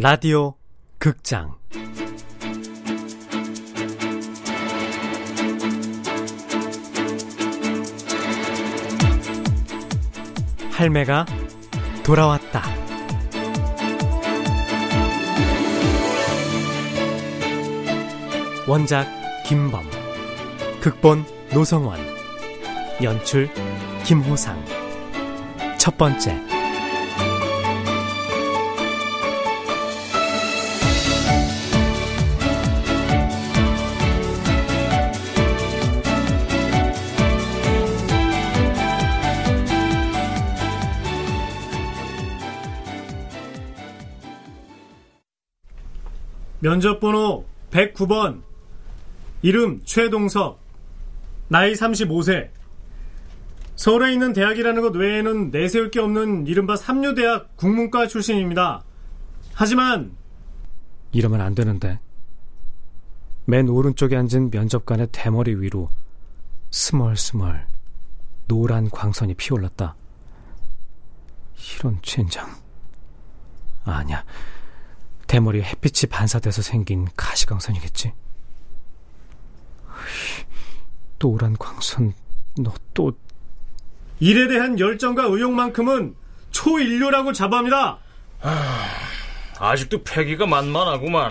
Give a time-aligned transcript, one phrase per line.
[0.00, 0.54] 라디오
[1.00, 1.56] 극장
[10.70, 11.26] 할매가
[12.04, 12.62] 돌아왔다.
[18.68, 19.08] 원작
[19.46, 19.82] 김범,
[20.80, 21.98] 극본 노성원,
[23.02, 23.50] 연출
[24.04, 24.64] 김호상.
[25.76, 26.47] 첫 번째.
[46.68, 48.42] 면접번호 109번
[49.40, 50.60] 이름 최동석
[51.48, 52.50] 나이 35세
[53.74, 58.84] 서울에 있는 대학이라는 것 외에는 내세울 게 없는 이른바 삼류대학 국문과 출신입니다.
[59.54, 60.12] 하지만
[61.12, 62.00] 이러면 안 되는데
[63.46, 65.88] 맨 오른쪽에 앉은 면접관의 대머리 위로
[66.70, 67.66] 스멀스멀
[68.46, 69.96] 노란 광선이 피어올랐다.
[71.78, 72.46] 이런 젠장.
[73.84, 74.22] 아니야.
[75.28, 78.12] 대머리에 햇빛이 반사돼서 생긴 가시광선이겠지.
[81.18, 82.14] 노란 광선,
[82.58, 83.12] 너 또.
[84.20, 86.16] 일에 대한 열정과 의욕만큼은
[86.50, 87.98] 초인류라고 자부합니다.
[88.40, 88.88] 아,
[89.60, 91.30] 아직도 패기가 만만하구만.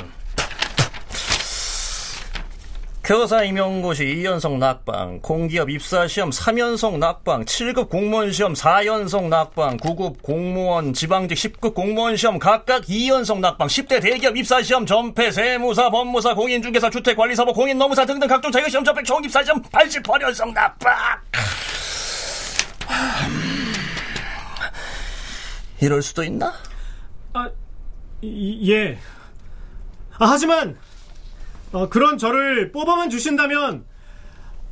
[3.07, 10.91] 교사 임용고시 2연속 낙방, 공기업 입사시험 3연속 낙방, 7급 공무원 시험 4연속 낙방, 9급 공무원,
[10.91, 17.55] 지방직 10급 공무원 시험 각각 2연속 낙방, 10대 대기업 입사시험 전패, 세무사, 법무사, 공인중개사, 주택관리사법,
[17.55, 20.93] 공인노무사 등등 각종 자격시험 전패, 총 입사시험 88연속 낙방.
[25.79, 26.53] 이럴 수도 있나?
[27.31, 27.49] 아,
[28.21, 28.97] 이, 예.
[30.19, 30.77] 아, 하지만
[31.71, 33.85] 어, 그런 저를 뽑아만 주신다면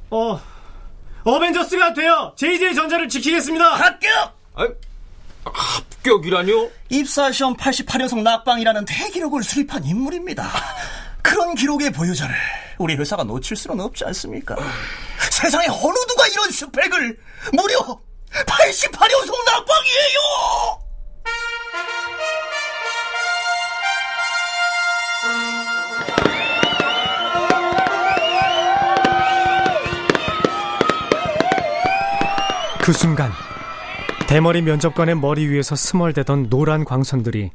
[0.09, 0.39] 어
[1.23, 3.65] 어벤져스가 되어 JJ전자를 지키겠습니다.
[3.65, 4.09] 합격!
[4.53, 4.67] 아,
[5.43, 6.69] 합격이라뇨?
[6.89, 10.49] 입사 시험 88연속 낙방이라는 대기록을 수립한 인물입니다.
[11.21, 12.35] 그런 기록의 보유자를
[12.77, 14.55] 우리 회사가 놓칠 수는 없지 않습니까?
[15.31, 17.17] 세상에 어느 누가 이런 스펙을
[17.53, 17.79] 무려
[18.31, 20.84] 88연속 낙방이에요!
[32.85, 33.31] 그 순간
[34.27, 37.49] 대머리 면접관의 머리 위에서 스멀대던 노란 광선들이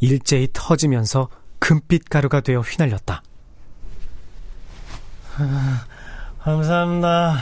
[0.00, 3.22] 일제히 터지면서 금빛 가루가 되어 휘날렸다.
[5.38, 5.84] 아,
[6.42, 7.38] 감사합니다.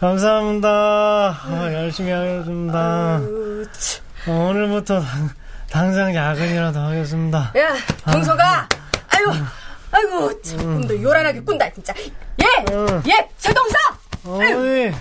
[0.00, 0.68] 감사합니다.
[0.70, 3.20] 아, 열심히 하겠습니다.
[4.26, 5.02] 어, 오늘부터
[5.70, 7.52] 당, 장 야근이라도 하겠습니다.
[7.58, 7.76] 야,
[8.10, 8.66] 동서가!
[9.10, 9.32] 아이고,
[9.90, 11.92] 아이고, 참, 너 요란하게 꾼다, 진짜.
[11.98, 12.72] 예!
[12.72, 13.02] 음.
[13.06, 13.28] 예!
[13.36, 13.76] 최동서!
[14.24, 14.92] 어머니!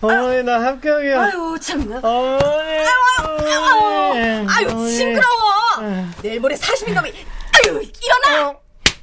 [0.00, 1.22] 어머니, 나 합격이야.
[1.22, 1.80] 아유, 참.
[2.02, 2.44] 어머니.
[2.44, 3.66] 아유,
[4.14, 6.14] 아유, 아유 징그러워.
[6.22, 8.50] 내일 모레 40인 놈이, 아유, 일어나!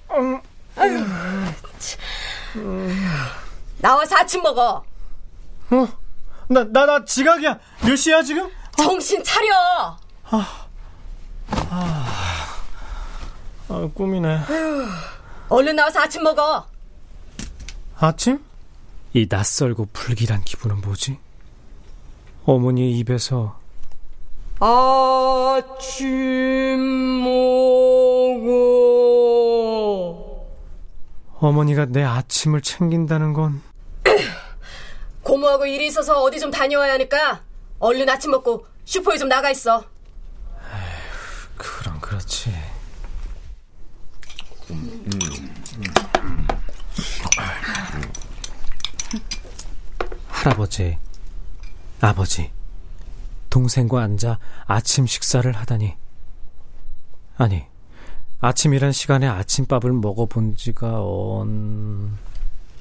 [0.07, 0.41] 어, 음.
[0.77, 1.05] 아유,
[3.79, 4.83] 나와서 아침 먹어.
[5.71, 5.87] 어?
[6.47, 7.59] 나, 나, 나 지각이야.
[7.85, 8.49] 몇 시야, 지금?
[8.77, 9.97] 정신 차려!
[10.29, 10.67] 아,
[11.69, 12.57] 아,
[13.67, 14.27] 아 꿈이네.
[14.49, 14.87] 아유,
[15.49, 16.65] 얼른 나와서 아침 먹어.
[17.97, 18.43] 아침?
[19.15, 21.17] 이 낯설고 불길한 기분은 뭐지?
[22.43, 23.57] 어머니의 입에서
[24.59, 26.03] 아침
[27.23, 28.51] 먹어.
[31.35, 33.61] 어머니가 내 아침을 챙긴다는 건
[35.23, 37.41] 고모하고 일이 있어서 어디 좀 다녀와야 하니까
[37.79, 39.85] 얼른 아침 먹고 슈퍼에 좀 나가 있어.
[40.61, 42.49] 에휴, 그럼 그렇지
[44.71, 45.19] 음, 음,
[45.77, 46.47] 음.
[50.45, 50.99] 할아버지,
[52.01, 52.51] 아버지,
[53.49, 54.37] 동생과 앉아
[54.67, 55.95] 아침 식사를 하다니.
[57.37, 57.63] 아니,
[58.41, 62.15] 아침이란 시간에 아침밥을 먹어본 지가 언...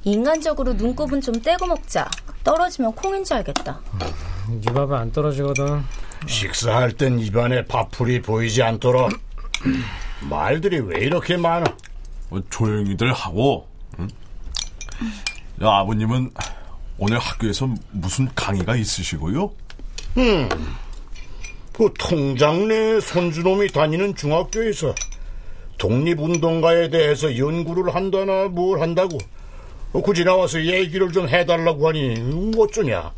[0.03, 2.07] 인간적으로 눈곱은 좀 떼고 먹자.
[2.43, 3.81] 떨어지면 콩인 줄 알겠다.
[3.95, 5.83] 음, 네 밥은 안 떨어지거든.
[6.27, 9.11] 식사할 땐 입안에 밥풀이 보이지 않도록
[10.29, 11.65] 말들이 왜 이렇게 많아?
[12.29, 13.67] 뭐 조용히들 하고.
[14.01, 14.09] 응?
[15.63, 16.31] 야, 아버님은
[16.99, 19.51] 오늘 학교에서 무슨 강의가 있으시고요?
[20.19, 20.49] 음,
[21.73, 24.95] 그 통장 내 손주놈이 다니는 중학교에서
[25.79, 29.19] 독립운동가에 대해서 연구를 한다나 뭘 한다고
[29.93, 33.13] 굳이 나와서 얘기를 좀 해달라고 하니 어쩌냐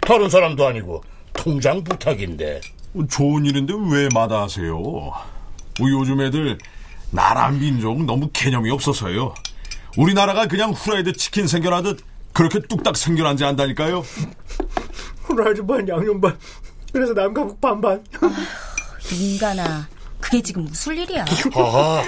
[0.00, 1.02] 다른 사람도 아니고
[1.34, 2.60] 통장 부탁인데
[3.08, 4.72] 좋은 일인데 왜 마다하세요?
[4.78, 6.58] 뭐 요즘 애들
[7.10, 9.34] 나라 민족 너무 개념이 없어서요.
[9.96, 12.00] 우리나라가 그냥 후라이드 치킨 생겨나듯
[12.32, 14.04] 그렇게 뚝딱 생겨난 지 안다니까요.
[15.22, 16.36] 후라이드 반 양념 반
[16.92, 18.02] 그래서 남가국 반반.
[19.12, 19.88] 인간아,
[20.20, 21.24] 그게 지금 무슨 일이야?
[21.52, 22.02] 하하.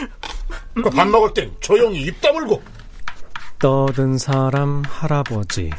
[0.74, 2.62] 그밥 먹을 땐 조용히 입 다물고.
[3.58, 5.70] 떠든 사람 할아버지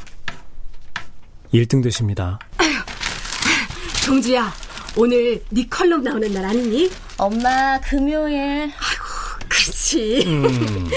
[1.54, 2.40] 1등 되십니다.
[4.06, 4.54] 종주야,
[4.96, 6.90] 오늘 네 컬럼 나오는 날 아니니?
[7.18, 8.72] 엄마, 금요일.
[9.50, 10.24] 그렇지.
[10.28, 10.90] 음,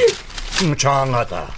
[0.76, 1.48] 장하다.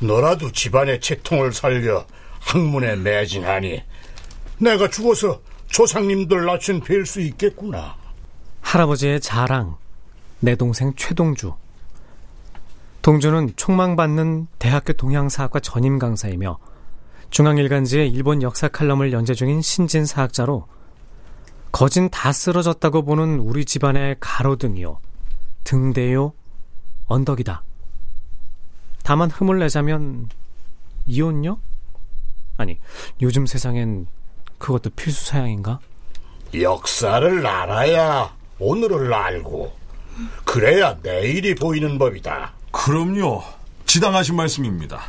[0.00, 2.06] 너라도 집안의 채통을 살려
[2.40, 3.82] 학문에 매진하니
[4.58, 7.96] 내가 죽어서 조상님들 낯은 뵐 수 있겠구나.
[8.60, 9.76] 할아버지의 자랑,
[10.40, 11.54] 내 동생 최동주.
[13.02, 16.58] 동주는 촉망받는 대학교 동양사학과 전임 강사이며
[17.30, 20.66] 중앙일간지의 일본 역사 칼럼을 연재 중인 신진 사학자로
[21.70, 24.98] 거진 다 쓰러졌다고 보는 우리 집안의 가로등이요,
[25.64, 26.32] 등대요,
[27.06, 27.62] 언덕이다.
[29.08, 30.28] 다만 흠을 내자면
[31.06, 31.56] 이혼요?
[32.58, 32.78] 아니,
[33.22, 34.06] 요즘 세상엔
[34.58, 35.78] 그것도 필수 사양인가?
[36.52, 39.74] 역사를 알아야 오늘을 알고
[40.44, 42.52] 그래야 내일이 보이는 법이다.
[42.70, 43.42] 그럼요.
[43.86, 45.00] 지당하신 말씀입니다.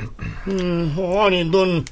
[0.47, 1.83] 음, 아니 넌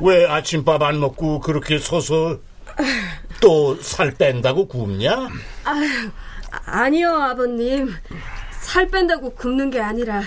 [0.00, 2.38] 왜 아침밥 안 먹고 그렇게 서서
[3.40, 5.28] 또 살 뺀다고 굶냐?
[6.66, 7.92] 아니요, 아버님.
[8.60, 10.22] 살 뺀다고 굶는 게 아니라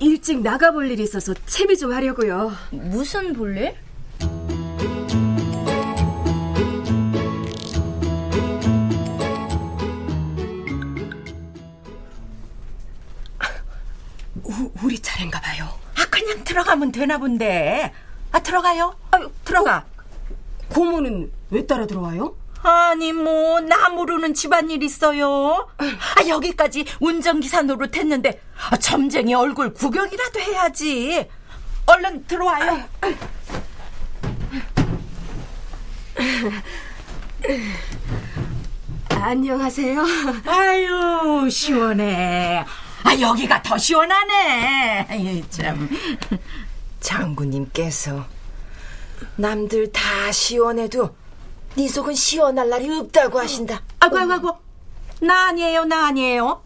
[0.00, 2.52] 일찍 나가볼 일이 있어서 채비 좀 하려고요.
[2.70, 3.74] 무슨 볼일?
[14.44, 15.68] 우, 우리 차례인가 봐요.
[15.96, 17.92] 아, 그냥 들어가면 되나 본데.
[18.32, 18.96] 아, 들어가요?
[19.10, 19.84] 아유, 들어가.
[20.68, 22.36] 고모는 왜 따라 들어와요?
[22.62, 25.68] 아니, 뭐, 나 모르는 집안일 있어요.
[25.78, 31.26] 아, 여기까지 운전기사 노릇했는데, 아, 점쟁이 얼굴 구경이라도 해야지.
[31.86, 32.84] 얼른 들어와요.
[39.08, 40.04] 안녕하세요.
[40.46, 42.64] 아유, 시원해.
[43.02, 45.06] 아, 여기가 더 시원하네.
[45.08, 45.88] 아유, 참.
[47.00, 48.26] 장군님께서
[49.36, 51.16] 남들 다 시원해도
[51.76, 53.82] 네 속은 시원할 날이 없다고 하신다.
[54.00, 54.58] 아이고, 아이고, 아이고.
[55.20, 56.62] 나 아니에요, 나 아니에요.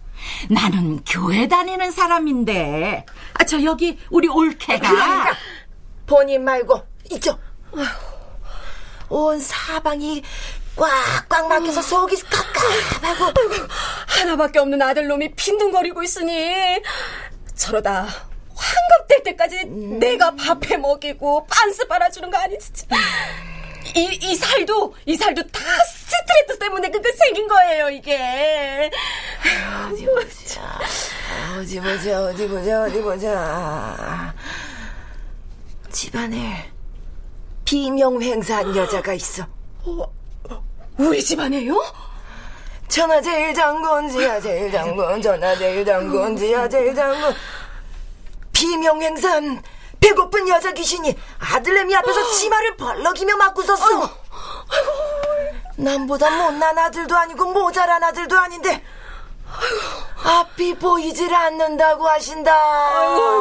[0.48, 3.04] 나는 교회 다니는 사람인데.
[3.34, 4.88] 아, 저 여기 우리 올케가.
[4.88, 5.36] 그러니까
[6.06, 6.80] 본인 말고
[7.10, 7.38] 이쪽.
[9.10, 10.22] 온 사방이
[10.76, 13.32] 꽉꽉 막혀서 속이 깝깝하고
[14.06, 16.80] 하나밖에 없는 아들놈이 빈둥거리고 있으니
[17.54, 18.06] 저러다
[18.56, 22.86] 환갑될 때까지 내가 밥해 먹이고 빤스 빨아주는 거 아니 진짜.
[23.94, 28.90] 이, 이 살도 이 살도 다 스트레스 때문에 그게 생긴 거예요 이게.
[29.88, 30.78] 어디 보자
[31.58, 34.34] 어디 보자 어디 보자 어디 보자
[35.90, 36.70] 집안에
[37.64, 39.46] 비명횡사한 여자가 있어
[40.98, 41.74] 우리 집안에요?
[42.88, 47.34] 전하제일 장군 지하 제일 장군 전하 제일 장군 지하 제일 장군
[48.52, 49.62] 비명행산
[50.08, 54.10] 배고픈 여자 귀신이 아들내미 앞에서 치마를 벌럭이며 맞고 섰어
[55.76, 58.84] 남보다 못난 아들도 아니고 모자란 아들도 아닌데
[60.22, 62.52] 앞이 보이질 않는다고 하신다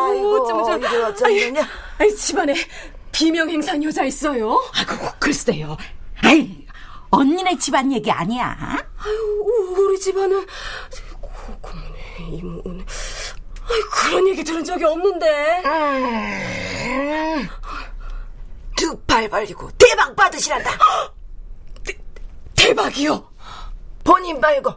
[0.07, 2.53] 아이고, 어쩌면 저- 어쩌느냐 아니 집안에
[3.11, 4.59] 비명 행사한 여자 있어요?
[4.75, 5.77] 아이고, 글쎄요.
[6.23, 6.65] 아이,
[7.11, 8.57] 언니네 집안 얘기 아니야.
[8.97, 9.43] 아유,
[9.77, 10.43] 우리 집안은
[11.21, 11.29] 고,
[11.61, 12.79] 고모네 이모네.
[12.79, 12.85] 아이
[13.91, 15.63] 그런 얘기 들은 적이 없는데.
[18.77, 20.71] 두팔 벌리고 대박 받으시란다
[22.55, 23.31] 대박이요.
[24.03, 24.73] 본인 말고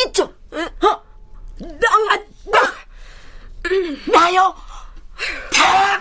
[0.00, 1.02] 이쪽 어?
[1.58, 2.62] 나, 나,
[4.12, 4.54] 나 요?
[5.50, 6.00] 대박!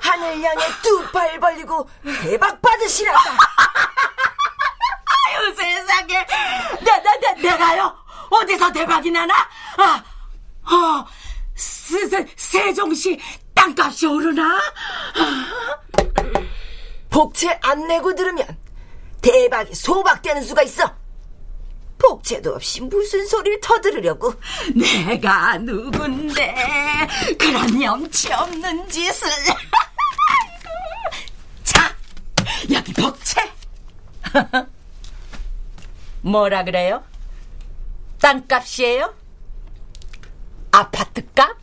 [0.00, 1.88] 하늘 향해 두 팔 벌리고
[2.22, 3.20] 대박 받으시란다
[5.28, 6.26] 아유, 세상에.
[6.82, 7.96] 나, 나, 나, 내가요?
[8.30, 9.34] 어디서 대박이 나나?
[10.76, 11.06] 아, 어,
[11.54, 13.18] 세, 세, 세종시
[13.54, 14.60] 땅값이 오르나?
[17.08, 18.46] 복채 안 내고 들으면
[19.22, 20.94] 대박이 소박되는 수가 있어.
[21.98, 24.34] 복채도 없이 무슨 소리를 터들으려고.
[24.74, 26.54] 내가 누군데
[27.38, 29.28] 그런 염치 없는 짓을.
[31.64, 31.96] 자
[32.70, 33.50] 여기 복채
[36.20, 37.02] 뭐라 그래요?
[38.20, 39.25] 땅값이에요?
[40.76, 41.56] 아파트값?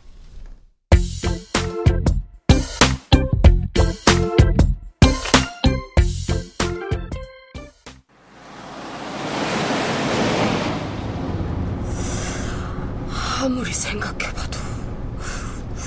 [13.42, 14.58] 아무리 생각해봐도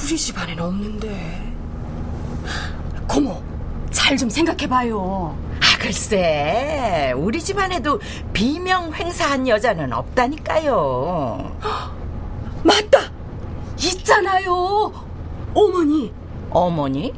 [0.04, 1.54] 우리 집안엔 없는데.
[3.08, 3.42] 고모,
[3.92, 5.38] 잘 좀 생각해봐요.
[5.60, 8.00] 아, 글쎄, 우리 집안에도
[8.34, 11.58] 비명 횡사한 여자는 없다니까요.
[12.64, 13.07] 맞다!
[14.18, 14.92] 있잖아요!
[15.54, 16.12] 어머니!
[16.50, 17.14] 어머니?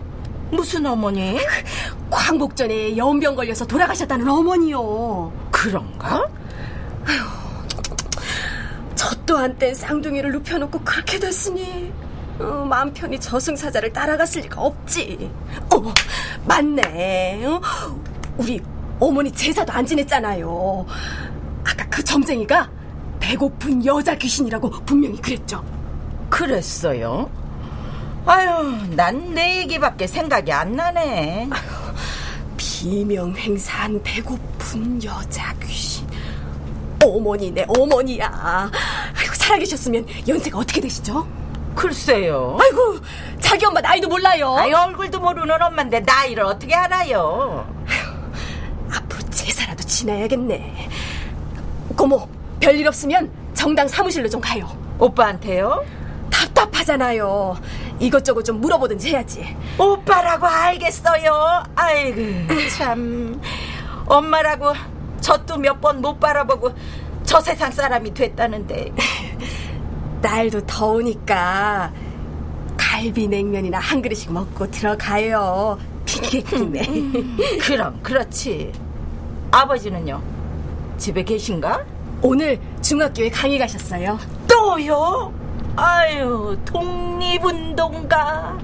[0.51, 1.39] 무슨 어머니?
[2.09, 5.31] 광복전에 연병 걸려서 돌아가셨다는 어머니요.
[5.51, 6.27] 그런가?
[8.95, 11.93] 저 또한 땐 쌍둥이를 눕혀놓고 그렇게 됐으니
[12.39, 15.29] 어, 마음 편히 저승사자를 따라갔을 리가 없지.
[15.73, 15.93] 어,
[16.45, 17.45] 맞네.
[17.45, 17.61] 어?
[18.37, 18.61] 우리
[18.99, 20.85] 어머니 제사도 안 지냈잖아요.
[21.63, 22.69] 아까 그 점쟁이가
[23.19, 25.63] 배고픈 여자 귀신이라고 분명히 그랬죠.
[26.29, 27.29] 그랬어요?
[28.25, 31.49] 아유, 난 내 얘기밖에 생각이 안 나네.
[32.57, 36.07] 비명 행사한 배고픈 여자 귀신.
[37.03, 38.69] 어머니네, 어머니야.
[39.17, 41.27] 아이고, 살아계셨으면 연세가 어떻게 되시죠?
[41.75, 42.57] 글쎄요.
[42.59, 42.97] 아이고,
[43.39, 44.55] 자기 엄마 나이도 몰라요.
[44.57, 47.65] 아이, 얼굴도 모르는 엄마인데 나이를 어떻게 알아요?
[48.93, 50.89] 앞으로 제사라도 지나야겠네.
[51.95, 52.27] 고모,
[52.59, 54.69] 별일 없으면 정당 사무실로 좀 가요.
[54.99, 55.83] 오빠한테요?
[56.39, 57.57] 답답하잖아요.
[57.99, 59.55] 이것저것 좀 물어보든지 해야지.
[59.77, 61.63] 오빠라고 알겠어요.
[61.75, 62.21] 아이고,
[62.77, 63.39] 참.
[64.07, 64.73] 엄마라고
[65.21, 66.71] 젖도 몇 번 못 바라보고
[67.23, 68.91] 저 세상 사람이 됐다는데.
[70.21, 71.93] 날도 더우니까
[72.77, 75.77] 갈비 냉면이나 한 그릇씩 먹고 들어가요.
[76.05, 76.81] 핑계끼네.
[77.61, 78.71] 그럼 그렇지.
[79.51, 80.21] 아버지는요?
[80.97, 81.85] 집에 계신가?
[82.21, 84.19] 오늘 중학교에 강의 가셨어요.
[84.47, 85.33] 또요?
[85.75, 88.57] 아유, 독립운동가.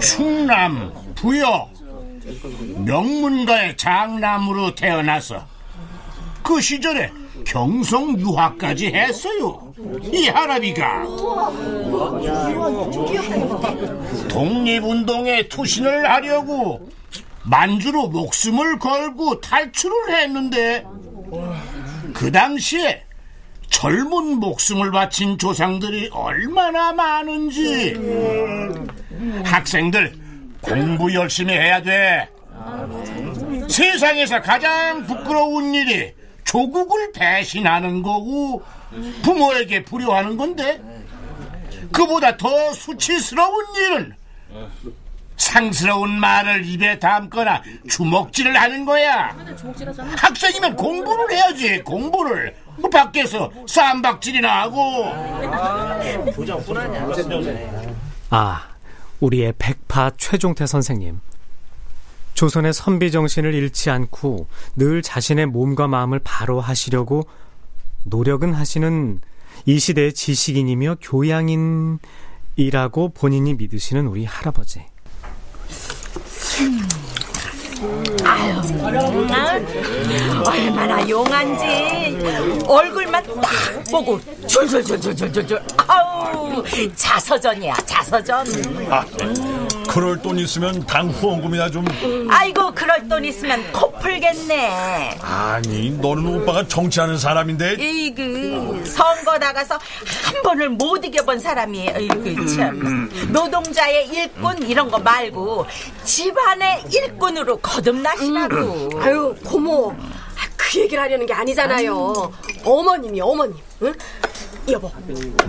[0.00, 1.68] 충남 부여
[2.84, 5.46] 명문가의 장남으로 태어나서
[6.42, 7.12] 그 시절에
[7.44, 9.72] 경성 유학까지 했어요.
[10.12, 11.04] 이 할아비가.
[14.28, 16.88] 독립운동에 투신을 하려고
[17.42, 20.84] 만주로 목숨을 걸고 탈출을 했는데
[22.12, 23.02] 그 당시에
[23.70, 27.94] 젊은 목숨을 바친 조상들이 얼마나 많은지.
[29.44, 30.12] 학생들
[30.60, 32.28] 공부 열심히 해야 돼.
[33.68, 36.12] 세상에서 가장 부끄러운 일이
[36.50, 38.64] 조국을 배신하는 거고
[39.22, 40.82] 부모에게 불효하는 건데
[41.92, 44.16] 그보다 더 수치스러운 일은
[45.36, 49.34] 상스러운 말을 입에 담거나 주먹질을 하는 거야.
[50.18, 52.54] 학생이면 공부를 해야지, 공부를.
[52.82, 55.06] 그 밖에서 쌈박질이나 하고.
[58.28, 58.68] 아,
[59.20, 61.20] 우리의 백파 최종태 선생님.
[62.40, 67.24] 조선의 선비 정신을 잃지 않고 늘 자신의 몸과 마음을 바로 하시려고
[68.04, 69.20] 노력은 하시는
[69.66, 71.98] 이 시대의 지식인이며 교양인이라고
[73.10, 74.86] 본인이 믿으시는 우리 할아버지.
[78.24, 78.54] 아유,
[80.46, 81.66] 얼마나 용한지.
[82.66, 86.64] 얼굴만 딱 보고 줄줄줄줄줄줄 아우
[86.96, 88.46] 자서전이야 자서전.
[88.88, 89.04] 아,
[89.90, 91.84] 그럴 돈 있으면 당 후원금이나 좀
[92.30, 100.42] 아이고 그럴 돈 있으면 코 풀겠네 아니 너는 오빠가 정치하는 사람인데 이그 선거 나가서 한
[100.42, 105.66] 번을 못 이겨본 사람이 이그 참 노동자의 일꾼 이런 거 말고
[106.04, 109.02] 집안의 일꾼으로 거듭나시라고 음.
[109.02, 109.94] 아유, 고모.
[110.56, 112.32] 그 얘기를 하려는 게 아니잖아요.
[112.64, 113.56] 어머님이 어머님.
[113.82, 113.92] 응?
[114.70, 114.90] 여보,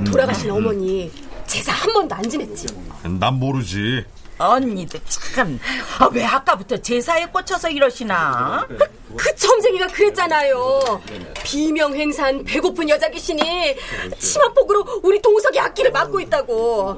[0.09, 1.11] 돌아가신 어머니
[1.45, 2.67] 제사 한 번도 안 지냈지.
[3.03, 4.03] 난 모르지
[4.49, 4.99] 언니도
[5.35, 5.59] 참.
[5.99, 8.67] 아, 왜 아까부터 제사에 꽂혀서 이러시나?
[9.15, 11.01] 그 점쟁이가 그랬잖아요.
[11.43, 13.75] 비명행산 배고픈 여자 귀신이
[14.19, 16.97] 치마폭으로 우리 동석이 악기를 막고 있다고.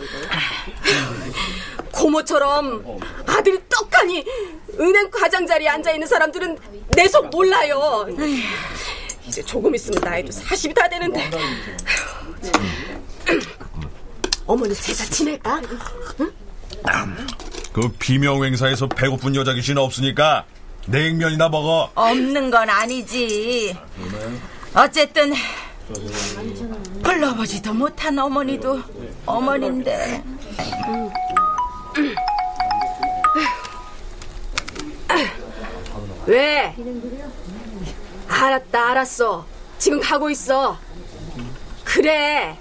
[1.92, 4.26] 고모처럼 아들이 떡하니
[4.80, 6.58] 은행 과장 자리에 앉아 있는 사람들은
[6.96, 8.08] 내 속 몰라요.
[9.28, 11.30] 이제 조금 있으면 나이도 40이 다 되는데.
[14.46, 15.62] 어머니 제사 지낼까?
[17.72, 20.46] 그 비명 행사에서 배고픈 여자 귀신 없으니까
[20.88, 23.76] 냉면이나 먹어 없는 건 아니지.
[24.76, 25.34] 어쨌든
[27.04, 28.82] 불러보지도 못한 어머니도
[29.26, 30.24] 어머니인데.
[36.26, 36.76] 왜?
[38.28, 39.46] 알았다, 알았어.
[39.78, 40.78] 지금 가고 있어.
[41.84, 42.58] 그래.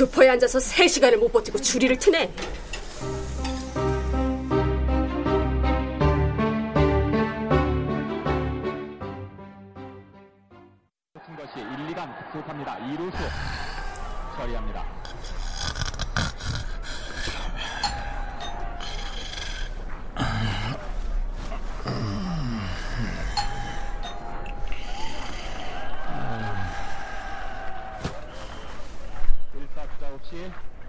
[0.00, 2.32] 슈퍼에 앉아서 3시간을 못 버티고 줄이를 트네.
[11.36, 12.78] 것이 1, 2간 급속합니다.
[12.78, 13.16] 2루수
[14.36, 14.89] 처리합니다.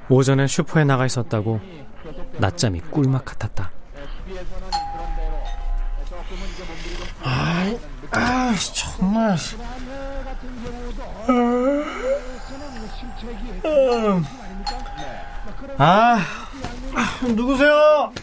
[0.09, 1.59] 오전에 슈퍼에 나가 있었다고
[2.37, 3.71] 낮잠이 꿀맛 같았다.
[7.23, 7.75] 아,
[8.11, 9.37] 아 정말.
[15.77, 16.19] 아,
[17.35, 18.13] 누구세요?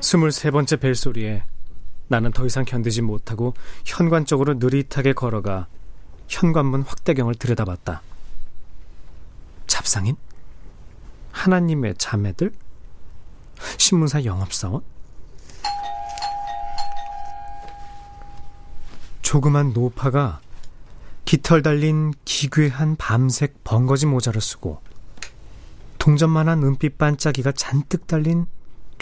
[0.00, 1.42] 스물세 번째 벨소리에
[2.08, 5.66] 나는 더 이상 견디지 못하고 현관 쪽으로 느릿하게 걸어가
[6.28, 8.02] 현관문 확대경을 들여다봤다.
[9.86, 10.16] 잡상인?
[11.30, 12.52] 하나님의 자매들?
[13.78, 14.82] 신문사 영업사원?
[19.22, 20.40] 조그만 노파가
[21.24, 24.80] 깃털 달린 기괴한 밤색 번거지 모자를 쓰고
[25.98, 28.46] 동전만한 은빛 반짝이가 잔뜩 달린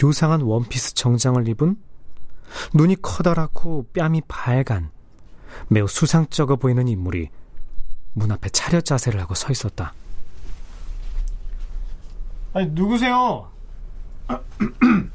[0.03, 1.77] 요상한 원피스 정장을 입은
[2.73, 4.91] 눈이 커다랗고 뺨이 발간
[5.67, 7.29] 매우 수상쩍어 보이는 인물이
[8.13, 9.93] 문 앞에 차렷 자세를 하고 서 있었다.
[12.55, 13.51] 아니 누구세요?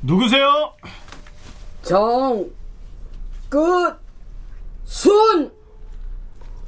[0.00, 0.72] 누구세요?
[1.82, 2.50] 정,
[3.50, 3.60] 끝,
[4.84, 5.52] 순.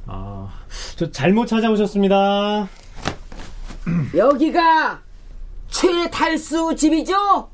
[0.05, 0.53] 아,
[0.95, 2.69] 저 잘못 찾아오셨습니다.
[4.15, 5.01] 여기가
[5.69, 7.49] 최달수 집이죠?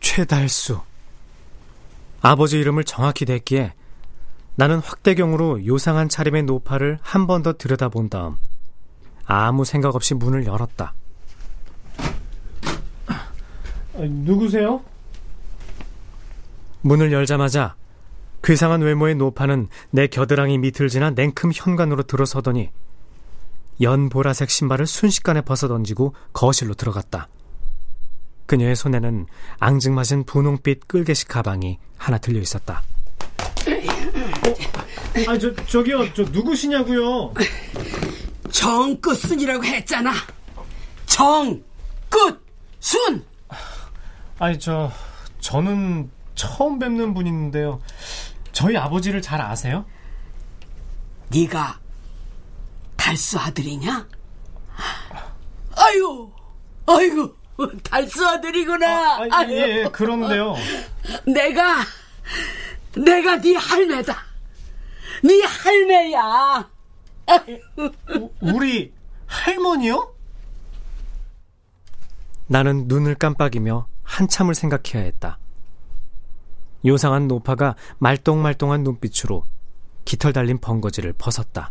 [0.00, 0.80] 최달수.
[2.20, 3.74] 아버지 이름을 정확히 댔기에
[4.56, 8.36] 나는 확대경으로 요상한 차림의 노파를 한 번 더 들여다본 다음
[9.30, 10.92] 아무 생각 없이 문을 열었다.
[13.06, 13.28] 아,
[13.94, 14.82] 누구세요?
[16.82, 17.76] 문을 열자마자
[18.42, 22.70] 괴상한 외모의 노파는 내 겨드랑이 밑을 지나 냉큼 현관으로 들어서더니
[23.82, 27.28] 연 보라색 신발을 순식간에 벗어던지고 거실로 들어갔다.
[28.46, 29.26] 그녀의 손에는
[29.60, 32.82] 앙증맞은 분홍빛 끌개식 가방이 하나 들려 있었다.
[35.28, 37.32] 아, 저, 저기요, 저 누구시냐고요?
[38.50, 40.12] 정끝순이라고 했잖아.
[41.06, 42.40] 정끝순.
[44.38, 44.90] 아니, 저,
[45.40, 47.80] 저는 처음 뵙는 분인데요.
[48.52, 49.84] 저희 아버지를 잘 아세요?
[51.28, 51.78] 네가
[52.96, 54.08] 달수 아들이냐?
[55.76, 56.30] 아유,
[56.86, 57.34] 아이고,
[57.82, 58.86] 달수 아들이구나.
[58.86, 60.54] 아, 아, 예, 예, 그런데요.
[61.26, 61.84] 내가,
[62.96, 64.16] 내가 네 할매다.
[65.22, 66.68] 네 할매야.
[68.40, 68.92] 우리
[69.26, 70.14] 할머니요?
[72.46, 75.38] 나는 눈을 깜빡이며 한참을 생각해야 했다.
[76.84, 79.44] 요상한 노파가 말똥말똥한 눈빛으로
[80.04, 81.70] 깃털 달린 번거지를 벗었다.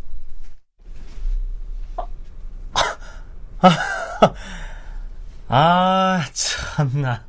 [5.50, 7.26] 아, 참나.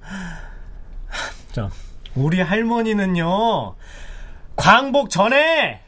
[1.53, 1.71] 저,
[2.15, 3.75] 우리 할머니는요,
[4.55, 5.83] 광복 전에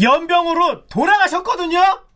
[0.00, 2.06] 연병으로 돌아가셨거든요?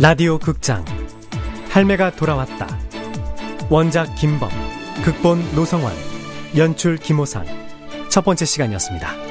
[0.00, 0.84] 라디오 극장
[1.70, 2.68] 할매가 돌아왔다.
[3.68, 4.48] 원작 김범,
[5.04, 5.92] 극본 노성환,
[6.56, 7.44] 연출 김호상.
[8.08, 9.27] 첫 번째 시간이었습니다.